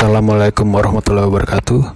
[0.00, 1.92] Assalamualaikum warahmatullahi wabarakatuh.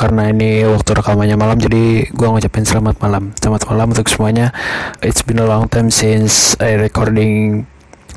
[0.00, 3.36] Karena ini waktu rekamannya malam Jadi gue ngucapin selamat malam.
[3.36, 4.48] Selamat malam untuk semuanya.
[5.04, 7.68] It's been a long time since I recording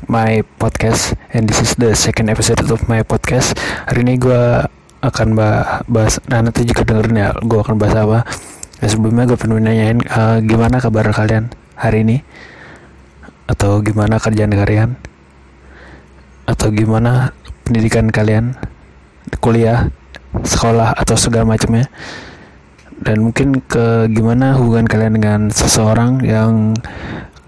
[0.08, 3.52] my podcast And this is the second episode of my podcast.
[3.84, 4.64] Hari ini gue
[5.04, 8.24] akan bahas Nah nanti juga dengerin ya Gue akan bahas apa.
[8.80, 12.24] Nah, Sebelumnya gue pengen nanyain uh, Gimana kabar kalian hari ini?
[13.44, 14.96] Atau gimana kerjaan kalian?
[16.48, 17.36] Atau gimana
[17.68, 18.56] pendidikan kalian
[19.36, 19.92] kuliah
[20.32, 21.86] sekolah atau segala macamnya.
[22.98, 26.74] Dan mungkin ke gimana hubungan kalian dengan seseorang yang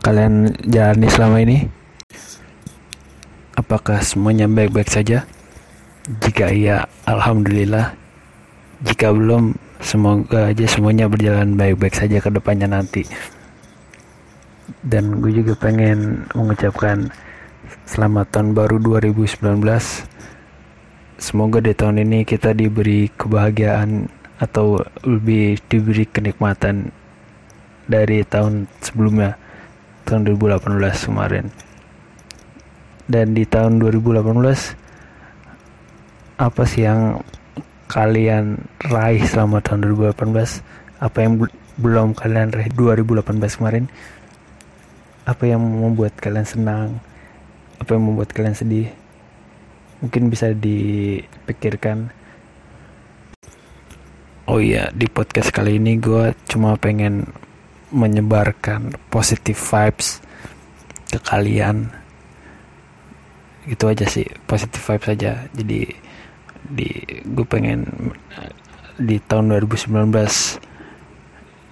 [0.00, 1.58] kalian jalani selama ini?
[3.58, 5.26] Apakah semuanya baik-baik saja?
[6.22, 7.92] Jika iya alhamdulillah.
[8.80, 13.04] Jika belum semoga aja semuanya berjalan baik-baik saja ke depannya nanti.
[14.80, 17.10] Dan gue juga pengen mengucapkan
[17.84, 19.42] selamat tahun baru 2019
[21.20, 24.08] semoga di tahun ini kita diberi kebahagiaan
[24.40, 26.88] atau lebih diberi kenikmatan
[27.84, 29.36] dari tahun sebelumnya
[30.08, 30.80] tahun 2018
[31.12, 31.52] kemarin.
[33.04, 37.20] Dan di tahun 2018 apa sih yang
[37.92, 38.56] kalian
[38.88, 41.36] raih selama tahun 2018 apa yang
[41.76, 43.92] belum kalian raih 2018 kemarin?
[45.28, 46.96] Apa yang membuat kalian senang?
[47.76, 48.88] Apa yang membuat kalian sedih
[50.00, 52.12] mungkin bisa dipikirkan.
[54.50, 57.30] Oh iya di podcast kali ini gue cuma pengen
[57.94, 60.18] menyebarkan positive vibes
[61.06, 61.86] ke kalian.
[63.68, 65.80] Gitu aja sih positive vibes saja jadi
[66.70, 66.88] di
[67.24, 67.86] gue pengen
[69.00, 70.12] di tahun 2019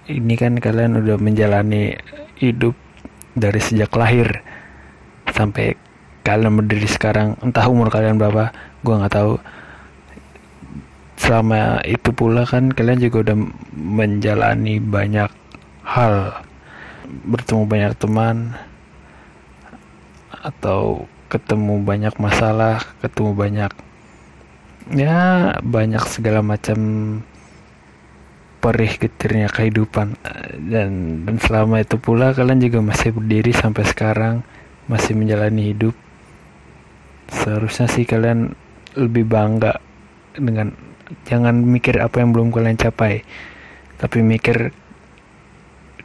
[0.09, 1.93] ini kan kalian udah menjalani
[2.41, 2.73] hidup
[3.37, 4.41] dari sejak lahir
[5.29, 5.77] sampai
[6.35, 8.53] kalian berdiri sekarang entah umur kalian berapa
[8.85, 9.33] gue nggak tahu.
[11.19, 13.37] Selama itu pula kan kalian juga udah
[13.75, 15.29] menjalani banyak
[15.83, 16.45] hal.
[17.09, 18.53] Bertemu banyak teman
[20.29, 23.71] atau ketemu banyak masalah ketemu banyak
[24.95, 26.79] ya banyak segala macam
[28.63, 30.15] perih getirnya kehidupan.
[30.69, 34.35] Dan dan selama itu pula kalian juga masih berdiri sampai sekarang
[34.89, 35.93] masih menjalani hidup
[37.29, 38.53] seharusnya sih kalian
[38.97, 39.77] lebih bangga
[40.33, 40.73] dengan
[41.25, 43.25] jangan mikir apa yang belum kalian capai
[43.97, 44.73] tapi mikir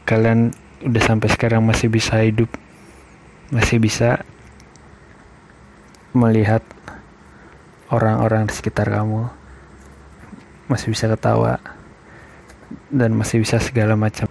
[0.04, 0.52] kalian
[0.84, 2.48] udah sampai sekarang masih bisa hidup
[3.52, 4.24] masih bisa
[6.14, 6.60] melihat
[7.90, 9.28] orang-orang di sekitar kamu
[10.68, 11.60] masih bisa ketawa
[12.88, 14.28] dan masih bisa segala macam.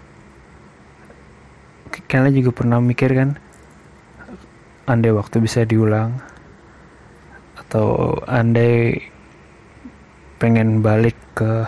[2.09, 3.29] Kalian juga pernah mikir kan
[4.89, 6.19] andai waktu bisa diulang
[7.73, 9.01] atau andai
[10.37, 11.65] pengen balik ke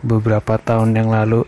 [0.00, 1.44] beberapa tahun yang lalu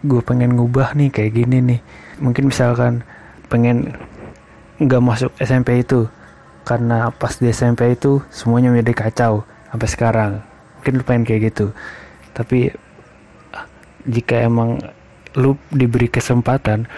[0.00, 1.80] gue pengen ngubah nih kayak gini nih.
[2.24, 3.04] Mungkin misalkan
[3.52, 3.92] pengen
[4.80, 6.08] nggak masuk SMP itu
[6.64, 10.32] karena pas di SMP itu semuanya menjadi kacau sampai sekarang.
[10.80, 11.68] Mungkin lu pengen kayak gitu.
[12.32, 12.72] Tapi
[14.08, 14.80] jika emang
[15.36, 16.88] lu diberi kesempatan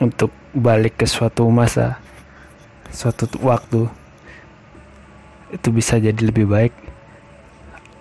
[0.00, 2.00] untuk balik ke suatu masa
[2.94, 3.90] suatu waktu
[5.50, 6.74] itu bisa jadi lebih baik.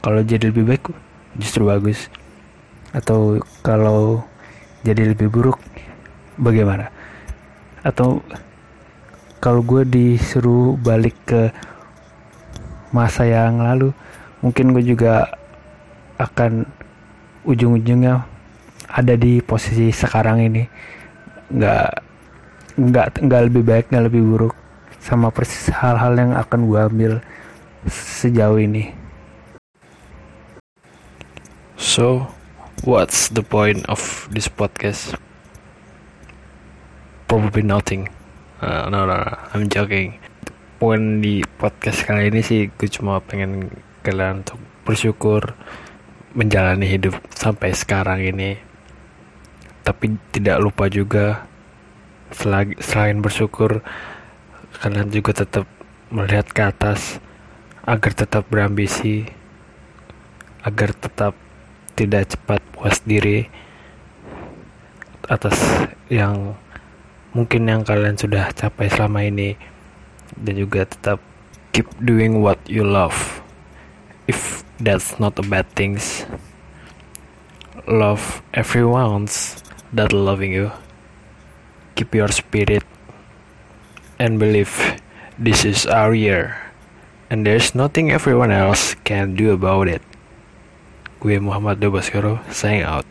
[0.06, 0.94] Kalau jadi lebih baik
[1.42, 2.14] justru bagus.
[2.94, 4.22] Atau kalau
[4.86, 5.58] jadi lebih buruk
[6.38, 6.94] bagaimana?
[7.82, 8.22] Atau
[9.42, 11.50] kalau gue disuruh balik ke
[12.94, 13.90] masa yang lalu
[14.46, 15.26] mungkin gue juga
[16.22, 16.70] akan
[17.50, 18.24] ujung-ujungnya
[18.94, 20.64] ada di posisi sekarang ini.
[21.50, 22.14] Nggak
[22.74, 24.53] nggak nggak lebih baik nggak lebih buruk
[25.14, 27.14] sama persis hal-hal yang akan gue ambil
[27.86, 28.90] sejauh ini.
[31.78, 32.34] So,
[32.82, 34.02] what's the point of
[34.34, 35.14] this podcast?
[37.30, 38.10] Probably nothing.
[38.58, 40.18] Uh, no, no, no, I'm joking.
[40.82, 43.70] Poin di podcast kali ini sih gue cuma pengen
[44.02, 45.54] kalian untuk bersyukur
[46.34, 48.58] menjalani hidup sampai sekarang ini.
[49.86, 51.46] Tapi tidak lupa juga
[52.82, 53.86] selain bersyukur
[54.82, 55.66] kalian juga tetap
[56.14, 57.20] melihat ke atas
[57.84, 59.28] agar tetap berambisi
[60.64, 61.36] agar tetap
[61.94, 63.46] tidak cepat puas diri
[65.28, 65.56] atas
[66.08, 66.56] yang
[67.36, 69.60] mungkin yang kalian sudah capai selama ini.
[70.34, 71.22] Dan juga tetap
[71.76, 73.44] keep doing what you love.
[74.26, 76.26] If that's not a bad things
[77.88, 79.60] love everyone's
[79.92, 80.72] that loving you.
[81.96, 82.83] Keep your spirit
[84.24, 84.72] and believe
[85.36, 86.56] This is our year.
[87.28, 90.06] And there's nothing everyone else can do about it.
[91.20, 93.04] Gue Muhammad Dobaskoro, signing out.